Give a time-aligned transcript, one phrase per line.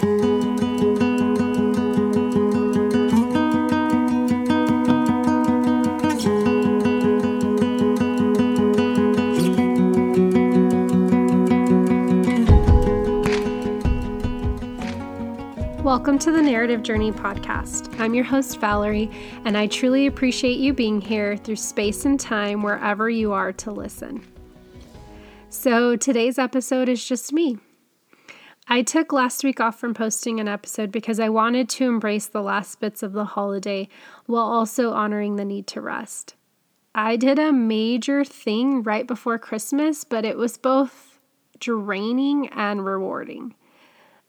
[0.00, 0.08] Welcome
[16.20, 17.94] to the Narrative Journey podcast.
[18.00, 19.10] I'm your host, Valerie,
[19.44, 23.70] and I truly appreciate you being here through space and time wherever you are to
[23.70, 24.26] listen.
[25.50, 27.58] So, today's episode is just me.
[28.72, 32.40] I took last week off from posting an episode because I wanted to embrace the
[32.40, 33.86] last bits of the holiday
[34.24, 36.36] while also honoring the need to rest.
[36.94, 41.18] I did a major thing right before Christmas, but it was both
[41.60, 43.54] draining and rewarding.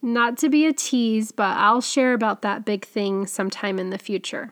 [0.02, 3.97] Not to be a tease, but I'll share about that big thing sometime in the
[3.97, 4.52] future.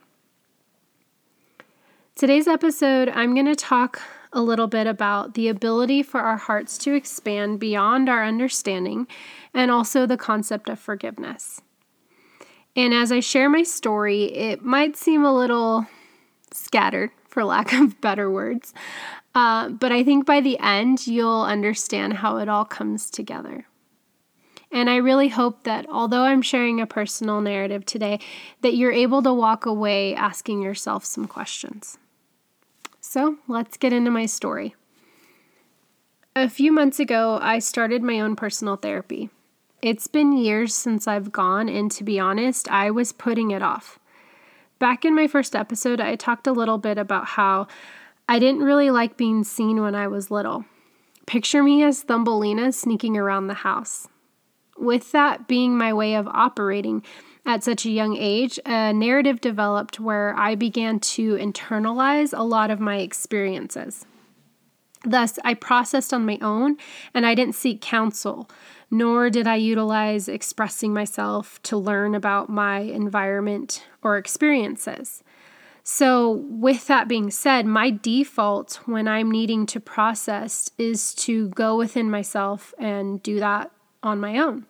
[2.16, 4.02] Today's episode, I'm going to talk
[4.34, 9.08] a little bit about the ability for our hearts to expand beyond our understanding
[9.54, 11.62] and also the concept of forgiveness.
[12.76, 15.88] And as I share my story, it might seem a little
[16.54, 18.74] scattered, for lack of better words,
[19.34, 23.66] uh, but I think by the end, you'll understand how it all comes together.
[24.72, 28.20] And I really hope that although I'm sharing a personal narrative today,
[28.62, 31.98] that you're able to walk away asking yourself some questions.
[33.14, 34.74] So let's get into my story.
[36.34, 39.30] A few months ago, I started my own personal therapy.
[39.82, 44.00] It's been years since I've gone, and to be honest, I was putting it off.
[44.80, 47.68] Back in my first episode, I talked a little bit about how
[48.30, 50.64] I didn't really like being seen when I was little.
[51.28, 54.08] Picture me as Thumbelina sneaking around the house
[54.78, 57.04] with that being my way of operating
[57.46, 62.70] at such a young age, a narrative developed where I began to internalize a lot
[62.70, 64.06] of my experiences.
[65.04, 66.78] Thus, I processed on my own
[67.14, 68.50] and I didn't seek counsel,
[68.92, 75.24] nor did I utilize expressing myself to learn about my environment or experiences.
[75.84, 81.76] So, with that being said, my default when I'm needing to process is to go
[81.76, 83.72] within myself and do that
[84.04, 84.68] on my own.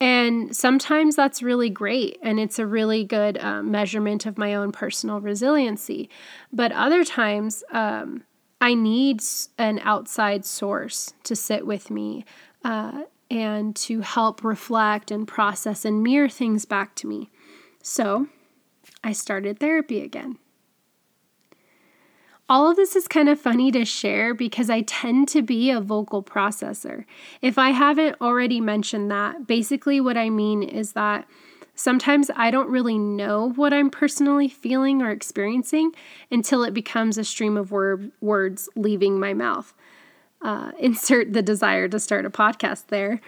[0.00, 4.70] And sometimes that's really great and it's a really good uh, measurement of my own
[4.70, 6.10] personal resiliency.
[6.52, 8.24] But other times, um,
[8.60, 9.20] I need
[9.58, 12.24] an outside source to sit with me
[12.64, 17.30] uh, and to help reflect and process and mirror things back to me.
[17.82, 18.28] So
[19.02, 20.38] I started therapy again.
[22.48, 25.80] All of this is kind of funny to share because I tend to be a
[25.80, 27.04] vocal processor.
[27.42, 31.26] If I haven't already mentioned that, basically what I mean is that
[31.74, 35.90] sometimes I don't really know what I'm personally feeling or experiencing
[36.30, 39.74] until it becomes a stream of word, words leaving my mouth.
[40.40, 43.20] Uh, insert the desire to start a podcast there.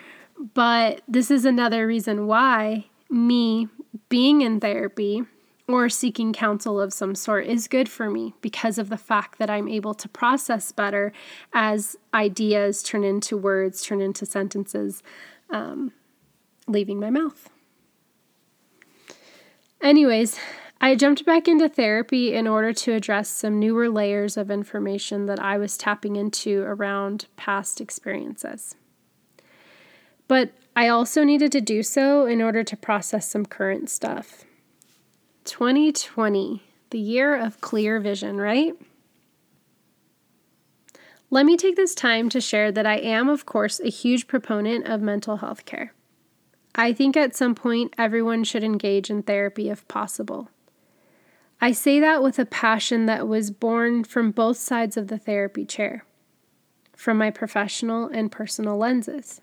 [0.55, 3.67] But this is another reason why me
[4.09, 5.25] being in therapy
[5.69, 9.51] or seeking counsel of some sort is good for me because of the fact that
[9.51, 11.13] I'm able to process better
[11.53, 15.03] as ideas turn into words, turn into sentences,
[15.51, 15.93] um,
[16.67, 17.51] leaving my mouth.
[19.83, 20.39] Anyways,
[20.81, 25.39] I jumped back into therapy in order to address some newer layers of information that
[25.39, 28.75] I was tapping into around past experiences.
[30.29, 34.45] But I also needed to do so in order to process some current stuff.
[35.49, 38.75] 2020, the year of clear vision, right?
[41.31, 44.87] Let me take this time to share that I am, of course, a huge proponent
[44.87, 45.93] of mental health care.
[46.75, 50.49] I think at some point everyone should engage in therapy if possible.
[51.61, 55.65] I say that with a passion that was born from both sides of the therapy
[55.65, 56.05] chair,
[56.95, 59.41] from my professional and personal lenses.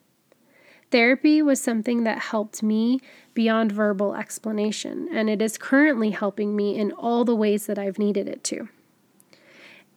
[0.96, 3.02] Therapy was something that helped me
[3.34, 8.00] beyond verbal explanation, and it is currently helping me in all the ways that I've
[8.00, 8.70] needed it to.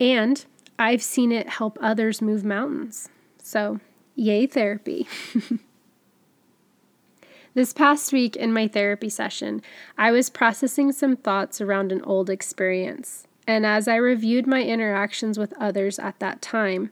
[0.01, 0.45] And
[0.77, 3.11] I've seen it help others move mountains.
[3.41, 3.79] So,
[4.17, 5.07] yay, therapy.
[7.55, 9.63] this past week in my therapy session,
[9.97, 13.29] I was processing some thoughts around an old experience.
[13.47, 16.91] And as I reviewed my interactions with others at that time,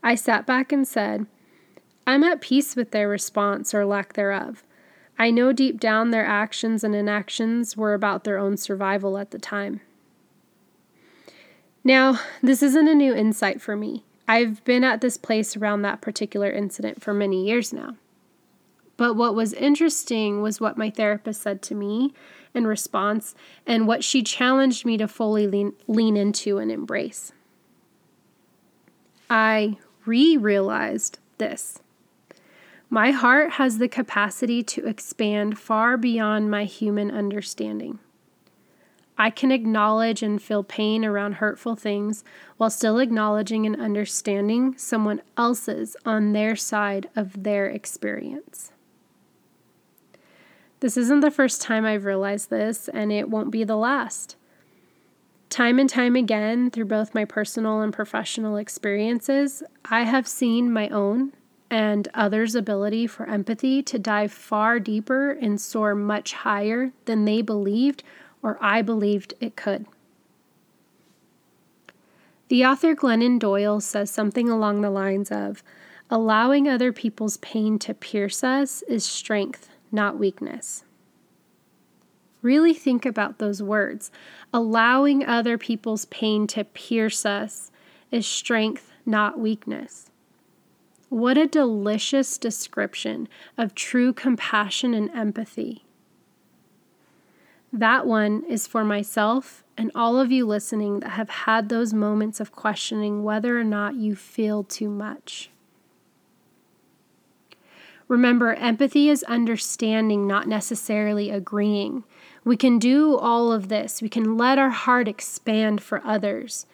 [0.00, 1.26] I sat back and said,
[2.06, 4.64] I'm at peace with their response or lack thereof.
[5.18, 9.38] I know deep down their actions and inactions were about their own survival at the
[9.38, 9.80] time.
[11.84, 14.04] Now, this isn't a new insight for me.
[14.28, 17.96] I've been at this place around that particular incident for many years now.
[18.96, 22.14] But what was interesting was what my therapist said to me
[22.54, 23.34] in response
[23.66, 27.32] and what she challenged me to fully lean, lean into and embrace.
[29.28, 31.80] I re realized this
[32.92, 38.00] My heart has the capacity to expand far beyond my human understanding.
[39.16, 42.22] I can acknowledge and feel pain around hurtful things
[42.58, 48.72] while still acknowledging and understanding someone else's on their side of their experience.
[50.80, 54.36] This isn't the first time I've realized this, and it won't be the last.
[55.48, 60.90] Time and time again, through both my personal and professional experiences, I have seen my
[60.90, 61.32] own
[61.72, 67.40] and others' ability for empathy to dive far deeper and soar much higher than they
[67.40, 68.04] believed
[68.42, 69.86] or I believed it could.
[72.48, 75.62] The author Glennon Doyle says something along the lines of
[76.10, 80.84] allowing other people's pain to pierce us is strength, not weakness.
[82.42, 84.10] Really think about those words.
[84.52, 87.70] Allowing other people's pain to pierce us
[88.10, 90.11] is strength, not weakness.
[91.12, 93.28] What a delicious description
[93.58, 95.84] of true compassion and empathy.
[97.70, 102.40] That one is for myself and all of you listening that have had those moments
[102.40, 105.50] of questioning whether or not you feel too much.
[108.08, 112.04] Remember, empathy is understanding, not necessarily agreeing.
[112.42, 114.00] We can do all of this.
[114.00, 116.64] We can let our heart expand for others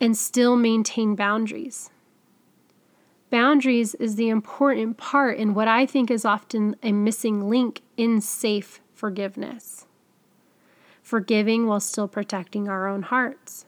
[0.00, 1.90] and still maintain boundaries.
[3.34, 8.20] Boundaries is the important part in what I think is often a missing link in
[8.20, 9.86] safe forgiveness.
[11.02, 13.66] Forgiving while still protecting our own hearts.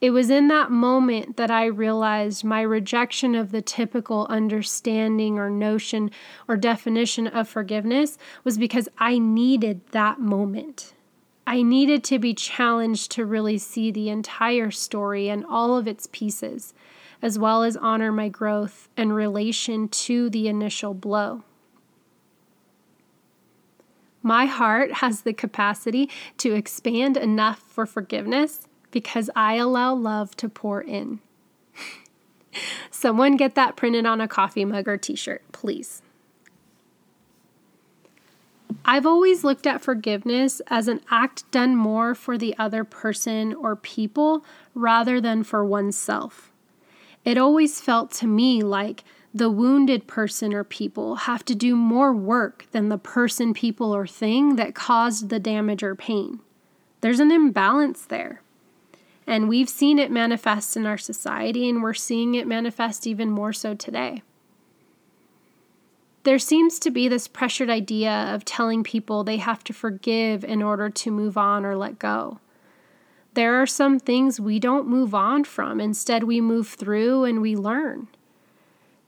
[0.00, 5.48] It was in that moment that I realized my rejection of the typical understanding or
[5.48, 6.10] notion
[6.48, 10.92] or definition of forgiveness was because I needed that moment.
[11.46, 16.08] I needed to be challenged to really see the entire story and all of its
[16.10, 16.74] pieces
[17.24, 21.42] as well as honor my growth in relation to the initial blow.
[24.22, 30.50] My heart has the capacity to expand enough for forgiveness because I allow love to
[30.50, 31.20] pour in.
[32.90, 36.02] Someone get that printed on a coffee mug or t shirt, please.
[38.84, 43.76] I've always looked at forgiveness as an act done more for the other person or
[43.76, 44.44] people
[44.74, 46.50] rather than for oneself.
[47.24, 52.12] It always felt to me like the wounded person or people have to do more
[52.12, 56.40] work than the person, people, or thing that caused the damage or pain.
[57.00, 58.42] There's an imbalance there.
[59.26, 63.52] And we've seen it manifest in our society, and we're seeing it manifest even more
[63.52, 64.22] so today.
[66.22, 70.62] There seems to be this pressured idea of telling people they have to forgive in
[70.62, 72.38] order to move on or let go
[73.34, 75.80] there are some things we don't move on from.
[75.80, 78.08] Instead, we move through and we learn.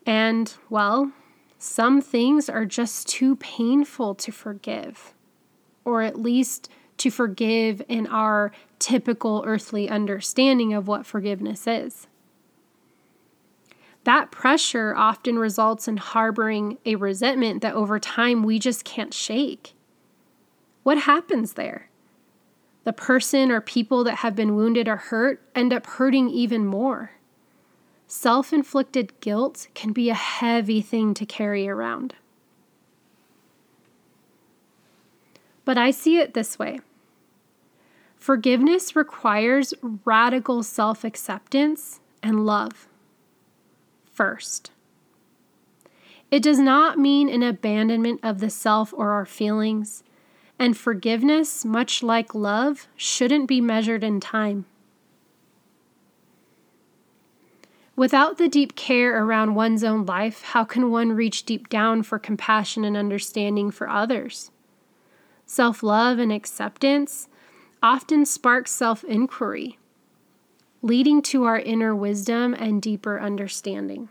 [0.05, 1.13] And, well,
[1.59, 5.15] some things are just too painful to forgive,
[5.85, 6.69] or at least
[6.99, 12.07] to forgive in our typical earthly understanding of what forgiveness is.
[14.05, 19.75] That pressure often results in harboring a resentment that over time we just can't shake.
[20.85, 21.89] What happens there?
[22.87, 27.11] The person or people that have been wounded or hurt end up hurting even more.
[28.07, 32.15] Self inflicted guilt can be a heavy thing to carry around.
[35.65, 36.79] But I see it this way
[38.17, 39.75] forgiveness requires
[40.05, 42.87] radical self acceptance and love
[44.13, 44.71] first.
[46.31, 50.05] It does not mean an abandonment of the self or our feelings.
[50.59, 54.65] And forgiveness, much like love, shouldn't be measured in time.
[57.97, 62.19] Without the deep care around one's own life, how can one reach deep down for
[62.19, 64.51] compassion and understanding for others?
[65.47, 67.29] Self love and acceptance
[67.83, 69.79] often spark self inquiry,
[70.83, 74.11] leading to our inner wisdom and deeper understanding.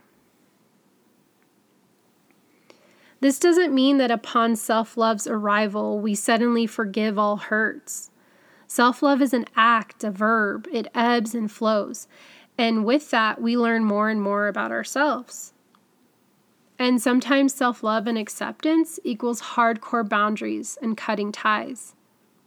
[3.25, 8.11] This doesn't mean that upon self love's arrival, we suddenly forgive all hurts.
[8.67, 12.07] Self love is an act, a verb, it ebbs and flows.
[12.55, 15.53] And with that, we learn more and more about ourselves.
[16.77, 21.95] And sometimes self love and acceptance equals hardcore boundaries and cutting ties.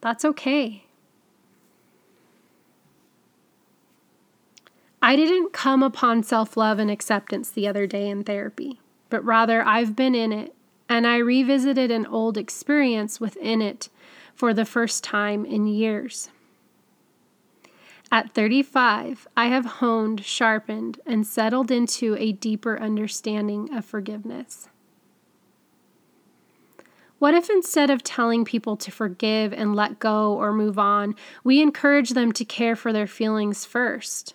[0.00, 0.84] That's okay.
[5.02, 8.78] I didn't come upon self love and acceptance the other day in therapy,
[9.10, 10.54] but rather I've been in it
[10.88, 13.88] and I revisited an old experience within it
[14.34, 16.30] for the first time in years.
[18.10, 24.68] At 35, I have honed, sharpened, and settled into a deeper understanding of forgiveness.
[27.18, 31.60] What if instead of telling people to forgive and let go or move on, we
[31.60, 34.34] encourage them to care for their feelings first?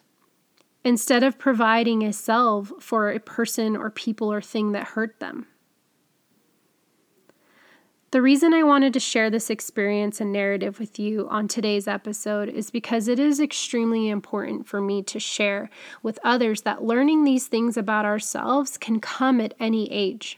[0.83, 5.47] Instead of providing a salve for a person or people or thing that hurt them.
[8.13, 12.47] The reason I wanted to share this experience and narrative with you on today's episode
[12.47, 15.71] is because it is extremely important for me to share
[16.03, 20.37] with others that learning these things about ourselves can come at any age.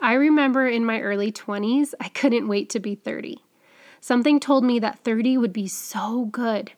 [0.00, 3.42] I remember in my early 20s, I couldn't wait to be 30.
[4.00, 6.70] Something told me that 30 would be so good.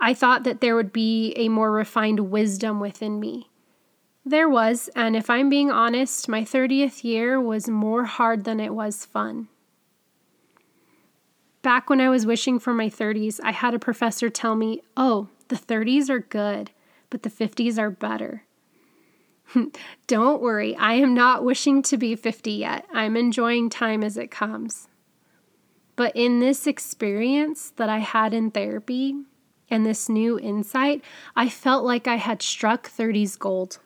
[0.00, 3.50] I thought that there would be a more refined wisdom within me.
[4.28, 8.74] There was, and if I'm being honest, my 30th year was more hard than it
[8.74, 9.48] was fun.
[11.62, 15.28] Back when I was wishing for my 30s, I had a professor tell me, Oh,
[15.48, 16.72] the 30s are good,
[17.08, 18.42] but the 50s are better.
[20.06, 22.84] Don't worry, I am not wishing to be 50 yet.
[22.92, 24.88] I'm enjoying time as it comes.
[25.96, 29.14] But in this experience that I had in therapy
[29.70, 31.02] and this new insight,
[31.34, 33.78] I felt like I had struck 30s gold.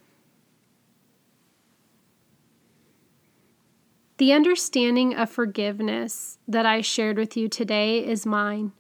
[4.23, 8.71] The understanding of forgiveness that I shared with you today is mine.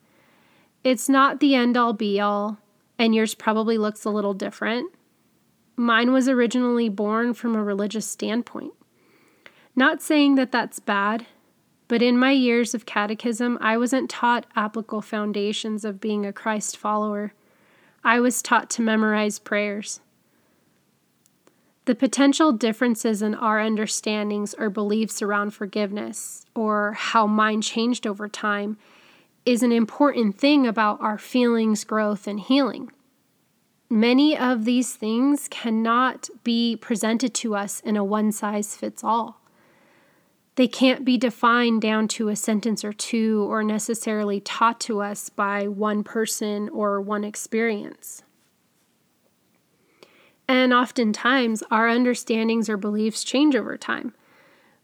[0.84, 2.58] It's not the end all be all,
[2.96, 4.94] and yours probably looks a little different.
[5.75, 8.72] Mine was originally born from a religious standpoint.
[9.75, 11.26] Not saying that that's bad,
[11.88, 16.76] but in my years of catechism, I wasn't taught applicable foundations of being a Christ
[16.76, 17.34] follower.
[18.04, 19.99] I was taught to memorize prayers.
[21.84, 28.28] The potential differences in our understandings or beliefs around forgiveness, or how mine changed over
[28.28, 28.76] time,
[29.44, 32.90] is an important thing about our feelings, growth, and healing
[33.92, 39.40] many of these things cannot be presented to us in a one size fits all.
[40.54, 45.28] They can't be defined down to a sentence or two or necessarily taught to us
[45.28, 48.22] by one person or one experience.
[50.49, 54.14] And oftentimes, our understandings or beliefs change over time.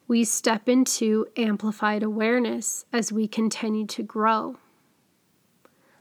[0.07, 4.57] We step into amplified awareness as we continue to grow.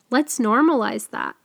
[0.09, 1.35] Let's normalize that.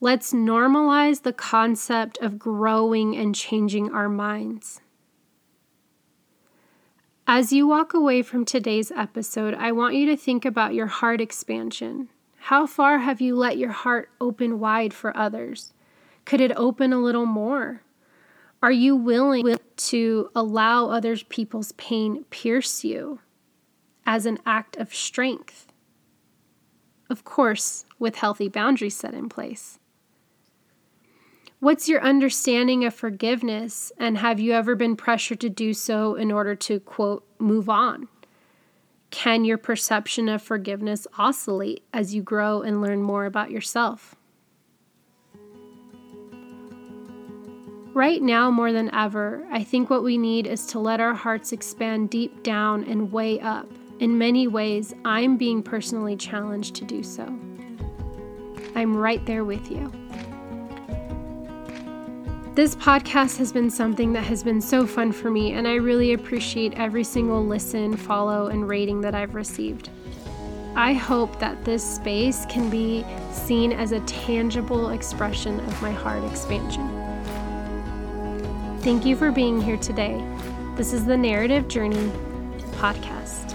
[0.00, 4.80] Let's normalize the concept of growing and changing our minds.
[7.26, 11.20] As you walk away from today's episode, I want you to think about your heart
[11.20, 12.08] expansion.
[12.36, 15.72] How far have you let your heart open wide for others?
[16.26, 17.82] Could it open a little more?
[18.60, 23.20] Are you willing to allow other people's pain pierce you
[24.04, 25.68] as an act of strength?
[27.08, 29.78] Of course, with healthy boundaries set in place.
[31.60, 36.32] What's your understanding of forgiveness, and have you ever been pressured to do so in
[36.32, 38.08] order to, quote, move on?
[39.10, 44.15] Can your perception of forgiveness oscillate as you grow and learn more about yourself?
[47.96, 51.52] Right now, more than ever, I think what we need is to let our hearts
[51.52, 53.66] expand deep down and way up.
[54.00, 57.24] In many ways, I'm being personally challenged to do so.
[58.74, 59.90] I'm right there with you.
[62.54, 66.12] This podcast has been something that has been so fun for me, and I really
[66.12, 69.88] appreciate every single listen, follow, and rating that I've received.
[70.74, 76.22] I hope that this space can be seen as a tangible expression of my heart
[76.24, 76.95] expansion.
[78.86, 80.24] Thank you for being here today.
[80.76, 82.08] This is the Narrative Journey
[82.78, 83.45] podcast.